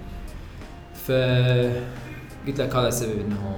[0.93, 1.11] ف
[2.47, 3.57] قلت لك هذا السبب إنه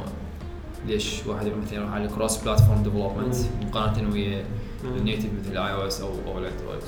[0.87, 3.35] ليش واحد مثلا يروح على ال cross platform development.
[3.61, 4.43] مقارنة ويا.
[4.83, 6.83] ال native مثل iOS أو أو الاندرويد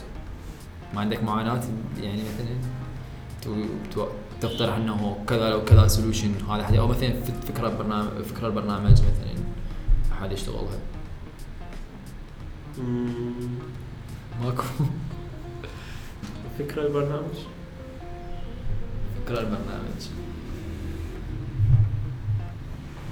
[0.93, 1.61] ما عندك معاناة
[2.03, 2.55] يعني مثلا
[4.41, 7.13] تقترح إنه كذا لو كذا solution هذا أو مثلا
[7.47, 9.40] فكرة برنامج فكرة البرنامج مثلا
[10.21, 10.79] احد يشتغلها.
[14.43, 14.63] ماكو
[16.59, 17.35] فكرة البرنامج
[19.25, 20.07] فكرة البرنامج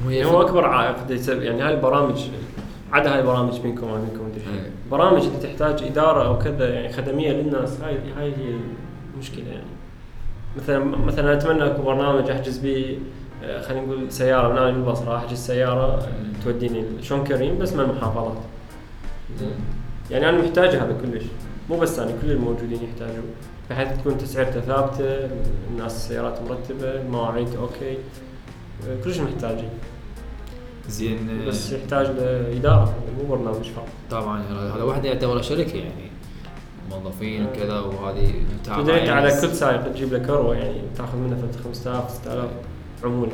[0.08, 0.95] يعني هو أكبر عائق
[1.30, 2.22] يعني هاي البرامج
[2.91, 4.41] عدا هاي البرامج منكم وما منكم مدري.
[4.41, 4.72] إيه.
[4.91, 8.60] برامج اللي تحتاج إدارة أو كذا يعني خدمية للناس هاي هاي هي
[9.13, 9.63] المشكلة يعني
[10.58, 13.00] مثلا مثلا أتمنى أكو برنامج أحجز به
[13.41, 16.08] خلينا نقول سيارة من أنا للبصره احجز سياره آه،
[16.43, 18.38] توديني شون كريم؟ بس من المحافظات.
[20.12, 21.23] يعني أنا محتاج هذا كلش.
[21.69, 23.23] مو بس أنا كل الموجودين يحتاجون.
[23.69, 25.30] بحيث تكون تسعيرته ثابتة
[25.71, 27.97] الناس السيارات مرتبة المواعيد أوكي.
[28.88, 29.69] آه، كلش محتاجين.
[30.89, 33.88] زين بس يحتاج لاداره مو برنامج فقط.
[34.12, 34.41] طبعا
[34.75, 36.10] هذا واحد يعتبر شركة يعني.
[36.89, 39.10] موظفين وكذا وهذه تدري يعني.
[39.10, 42.49] على كل سائق تجيب له كروة يعني تأخذ منه فترة 5000 6000
[43.03, 43.31] عموله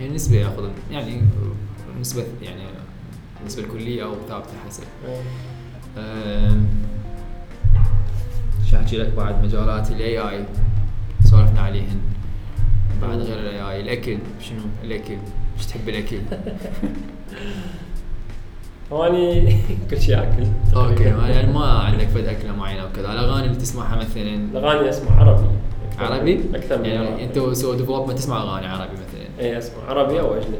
[0.00, 1.22] يعني نسبة ياخذ يعني
[2.00, 2.62] نسبة يعني
[3.40, 4.82] النسبة الكلية أو ثابتة حسب
[5.98, 6.66] أم،
[8.70, 10.44] شو أحكي لك بعد؟ مجالات الاي اي
[11.24, 12.00] سولفنا عليهن.
[13.02, 15.16] بعد غير الاي اي الاكل شنو؟ الاكل
[15.56, 16.18] إيش تحب الاكل؟
[18.92, 19.58] اني
[19.90, 20.46] كل شيء اكل
[20.76, 23.12] أوكي يعني ما عندك فد أكلة معينة وكذا.
[23.12, 25.46] الأغاني اللي تسمعها مثلا؟ الأغاني أسمع عربي.
[26.04, 27.24] عربي؟ أكثر من يعني عربي.
[27.24, 29.84] انت سو ديفلوبمنت تسمع أغاني عربي مثلا؟ اي أسمع.
[29.88, 30.56] عربي أو أجنبي.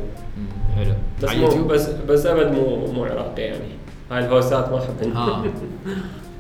[0.77, 0.95] حلو.
[1.23, 3.65] بس على مو بس بس أبد مو مو عراقي يعني.
[4.11, 5.45] هاي الهوسات ما احبها ها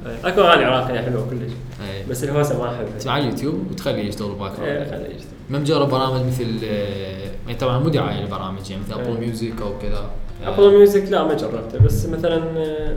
[0.07, 1.53] إيه، أكو أغاني عراقية حلوة كلش.
[1.89, 2.99] اي بس الهوسة ما أحبها.
[2.99, 5.31] تسمع على اليوتيوب وتخليه يشتغل background خليه يشتغل.
[5.51, 9.19] ما مجرب برامج مثل آه، يعني طبعا مو دعاية للبرامج يعني مثل Apple إيه.
[9.19, 10.11] Music أو كذا.
[10.45, 11.79] آه، ابل ميوزك لا ما جربته.
[11.79, 12.97] بس مثلا آه،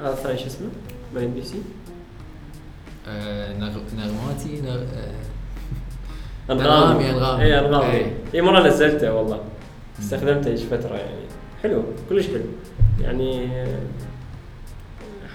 [0.00, 0.68] هذا الثاني شو اسمه؟
[1.14, 1.56] من بي سي؟
[3.08, 4.80] آه، نغ- نغماتي نغ...
[6.50, 7.42] انغامي أنغامي، أنغامي.
[7.42, 8.12] اي انغامي إيه.
[8.34, 9.40] اي مرة نزلته والله
[9.98, 11.22] استخدمته إيش فترة يعني
[11.62, 12.42] حلو كلش حلو
[13.00, 13.48] يعني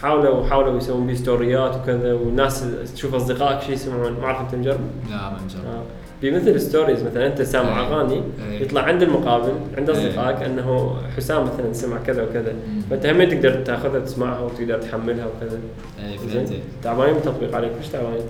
[0.01, 2.65] حاولوا حاولوا يسوون بيه ستوريات وكذا والناس
[2.95, 5.83] تشوف أصدقائك شو يسمعون ما أعرف أنت مجرب لا ما مجرب آه.
[6.21, 7.87] بمثل stories مثلا أنت سامع إيه.
[7.87, 8.61] أغاني إيه.
[8.61, 9.97] يطلع عند المقابل عند إيه.
[9.97, 12.53] أصدقائك أنه حسام مثلا سمع كذا وكذا.
[12.89, 15.59] فأنت هم تقدر تاخذها تسمعها وتقدر تحملها وكذا
[15.99, 18.25] اي فهمت تعبانين بالتطبيق عليك مش تعبانين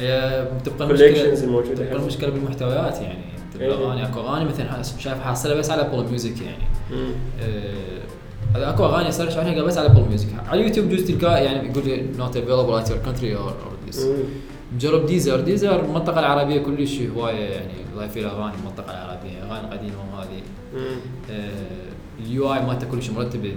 [0.00, 1.96] هي تبقى المشكلة الموجودة تبقى.
[1.96, 3.24] المشكلة بالمحتويات يعني.
[3.54, 3.74] تبقى إيه.
[3.74, 6.64] اغاني أكو أغاني مثلا شايف حاصله بس على Apple Music يعني.
[8.54, 12.04] هذا أكو أغاني search عليها بس على Apple Music على اليوتيوب جوز تلقاه يعني يقول
[12.18, 13.54] not available at your country or
[14.04, 14.16] مم.
[14.74, 17.72] مجرب Deezer Deezer المنطقة العربية كلش هواية يعني.
[17.96, 19.42] ضايفين اغاني المنطقة العربية.
[19.42, 20.42] أغاني قديمة وهذه
[22.20, 23.52] ال UI مالته كلش مرتب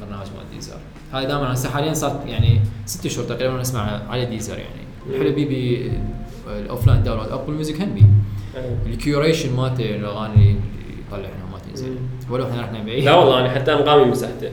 [0.00, 0.76] برنامج مال Deezer
[1.12, 4.87] هذا دائما هسه حاليا صار يعني ست شهور تقريبا أسمع على Deezer يعني.
[5.08, 5.90] الحلو بي بي
[6.48, 8.04] ال offline download Apple Music هم بي
[8.56, 8.76] إيه.
[8.86, 10.56] ال curation مالته الاغاني اللي
[11.08, 11.88] يطلع لنا مالته زين.
[11.90, 12.32] مم.
[12.34, 14.46] ولو إحنا رحنا بعيد لا والله أنا حتى انغامي مسحته.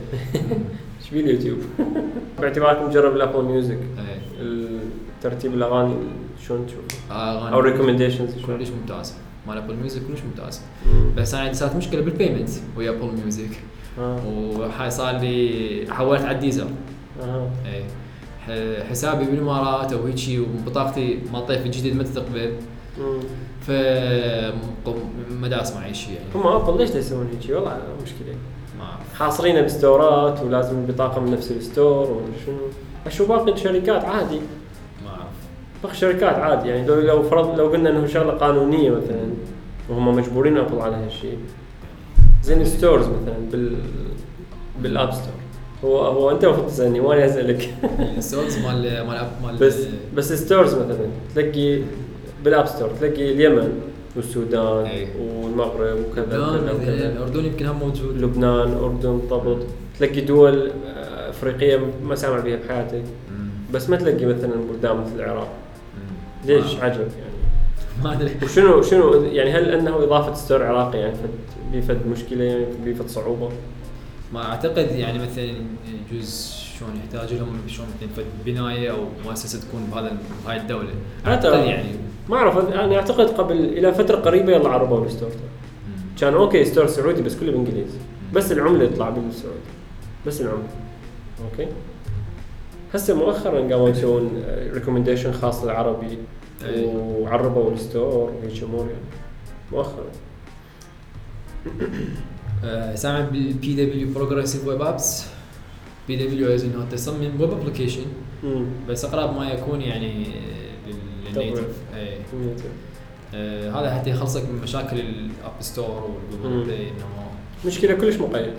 [1.00, 1.58] إيش بي اليوتيوب
[2.40, 4.78] باعتبارك مجرب ال Apple Music إيه.
[5.22, 5.94] ترتيب الاغاني
[6.48, 9.14] شلون تشوف اغاني أو recommendations كلش ممتازه
[9.48, 10.60] مال Apple Music كلش ممتازه
[11.16, 13.50] بس أنا عندي صارت مشكلة بال payment ويا Apple Music
[13.98, 16.66] وهاي صار لي حولت على ال Deezer
[17.22, 17.86] اي ح-
[18.90, 22.52] حسابي بالإمارات أو هيجي وبطاقتي مال طيف الجديد ما تستقبل
[23.60, 23.70] ف
[25.30, 26.26] ما اسمع اي شيء يعني.
[26.34, 28.34] هم Apple ليش يسوون هيك والله مشكلة.
[28.78, 29.14] ما أعرف.
[29.14, 32.56] حاصرينه بستورات ولازم البطاقه من نفس ال store ومدري شنو
[33.06, 34.40] أشوف باقي؟ الشركات عادي.
[35.04, 35.36] ما أعرف.
[35.82, 36.86] باقي الشركات عادي يعني.
[36.86, 39.30] لو لو فرض لو قلنا إنه شغلة قانونية مثلا
[39.88, 41.38] وهم مجبورين Apple على هالشيء.
[42.42, 43.76] زين ال stores مثلا بال
[44.82, 45.32] بال App Store.
[45.86, 47.74] هو هو انت المفروض تسألني وأنا أسألك.
[48.18, 49.78] ال stores مال مال مال بس
[50.16, 51.80] بس stores مثلا تلاقي
[52.44, 53.80] بال App Store تلاقي اليمن
[54.16, 55.08] والسودان أي.
[55.20, 56.38] والمغرب وكذا
[56.74, 58.22] وكذا الأردن يمكن هم موجود.
[58.22, 59.58] لبنان أردن طبط
[59.98, 63.02] تلاقي دول آه، أفريقية ما سامع بها بحياتك.
[63.72, 65.48] بس ما تلاقي مثلا بلدان مثل العراق.
[66.46, 67.36] ليش ما- عجب يعني؟
[68.04, 68.30] ما أدري.
[68.42, 71.30] وشنو شنو يعني هل أنه إضافة store عراقي يعني فد
[71.72, 73.48] بيفد مشكلة يعني بيفد صعوبة؟
[74.32, 75.54] ما أعتقد يعني مثلا
[76.10, 80.90] يجوز شلون يحتاج لهم شلون مثلا بناية أو مؤسسة تكون بهذا بهاي الدولة.
[81.26, 81.88] أعتقد يعني
[82.28, 85.30] ما أعرف أنا أعتقد قبل إلى فترة قريبة يلا عربوا ال store.
[86.20, 87.98] كان أوكي store سعودي بس كله بالانجليزي
[88.34, 89.58] بس العملة يطلع بالسعودي.
[90.26, 90.68] بس العملة.
[91.44, 91.68] أوكي.
[92.94, 96.18] هسه مؤخرا قاموا يسوون recommendation خاص للعربي.
[96.84, 99.02] وعربوا ال store وهيك أمور يعني.
[99.72, 100.06] مؤخرا.
[102.66, 105.26] آه، سامع بال PW progressive web apps
[106.08, 108.04] PWAs انه تصمم web application
[108.88, 110.26] بس أقرب ما يكون يعني
[110.86, 112.18] لل native اي
[113.34, 116.64] آه، هذا حتى يخلصك من مشاكل ال App Store وال Google.
[116.64, 117.30] Play إنه
[117.66, 118.52] مشكلة كلش مقيد.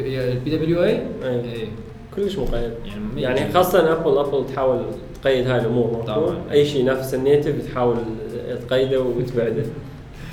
[0.00, 1.68] ال PWA أي.
[2.16, 2.72] كلش مقيد.
[2.84, 4.82] يعني يعني خاصة ابل ابل تحاول
[5.22, 6.38] تقيد هاي الأمور طبعاً.
[6.50, 7.96] أي شيء نفس ال native تحاول
[8.68, 9.64] تقيده وتبعده.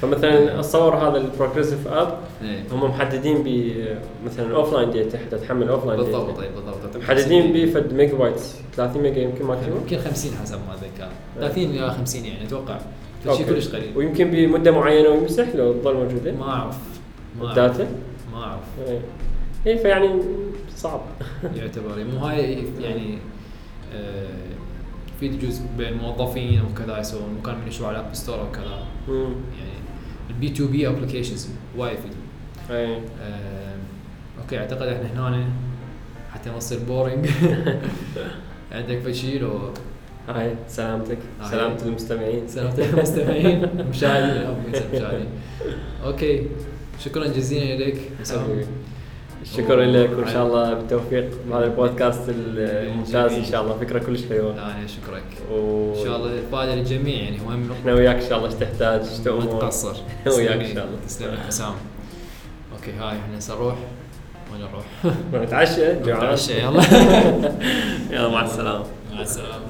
[0.06, 2.64] فمثلا اتصور هذا ال progressive app إيه.
[2.72, 3.72] هم محددين ب
[4.26, 6.98] مثلا offline data حتى تحمل offline بالضبط اي بالضبط.
[6.98, 8.40] محددين ب فد ميجا بايت
[8.76, 11.10] 30 mega يمكن maximum يمكن 50 حسب ما أتذكر.
[11.40, 12.78] 30 إلى 50 يعني أتوقع.
[13.34, 13.46] شيء.
[13.46, 13.98] كلش قليل.
[13.98, 16.32] ويمكن بمدة معينة ويمسح لو تظل موجودة.
[16.32, 16.78] ما أعرف.
[17.40, 17.50] ما.
[17.50, 17.88] ال data؟
[18.34, 18.64] ما أعرف.
[18.88, 19.00] اي
[19.68, 20.10] إيه، فيعني
[20.76, 21.02] صعب.
[21.58, 22.04] يعتبر.
[22.14, 23.18] مو هاي يعني
[23.94, 24.28] آه،
[25.20, 27.38] في جزء بين موظفين وكذا يسوون.
[27.42, 28.86] مكان من يشتغلوا على App Store أو كذا.
[29.08, 29.75] امم يعني
[30.30, 32.18] ال B2B applications وايد يفيدون
[32.70, 33.76] اي آه،
[34.42, 35.46] أوكي أعتقد إحنا هنا
[36.34, 37.30] حتى ما تصير boring
[38.72, 39.72] عندك فشي لو
[40.30, 41.18] هاي سلامتك.
[41.42, 41.50] هاي.
[41.50, 42.48] سلامة المستمعين.
[42.48, 43.70] سلامتك المستمعين.
[43.90, 44.56] مشاهدين.
[44.94, 45.28] مشاهدين.
[46.04, 46.48] أوكي
[47.00, 48.12] شكرا جزيلا لك.
[49.46, 53.78] الشكر لك وإن شاء الله بالتوفيق بهذا البودكاست الممتاز إن شاء الله.
[53.78, 54.54] فكرة كلش حلوة.
[54.54, 55.94] أنا اشكرك و...
[56.00, 59.18] إن شاء الله الفائده للجميع يعني مهم إحنا وياك إن شاء الله إيش تحتاج إيش
[59.20, 59.96] ما تؤمر تقصر.
[60.38, 60.86] وياك إن شاء.
[60.86, 60.98] الله.
[61.08, 61.74] تسلم حسام.
[62.76, 63.76] أوكي هاي إحنا هسه نروح
[64.54, 64.86] وين نروح؟
[65.46, 66.18] نتعشى جوعان.
[66.24, 66.82] نتعشى يلا.
[68.16, 68.86] يلا مع السلامة.
[69.14, 69.66] مع السلامة.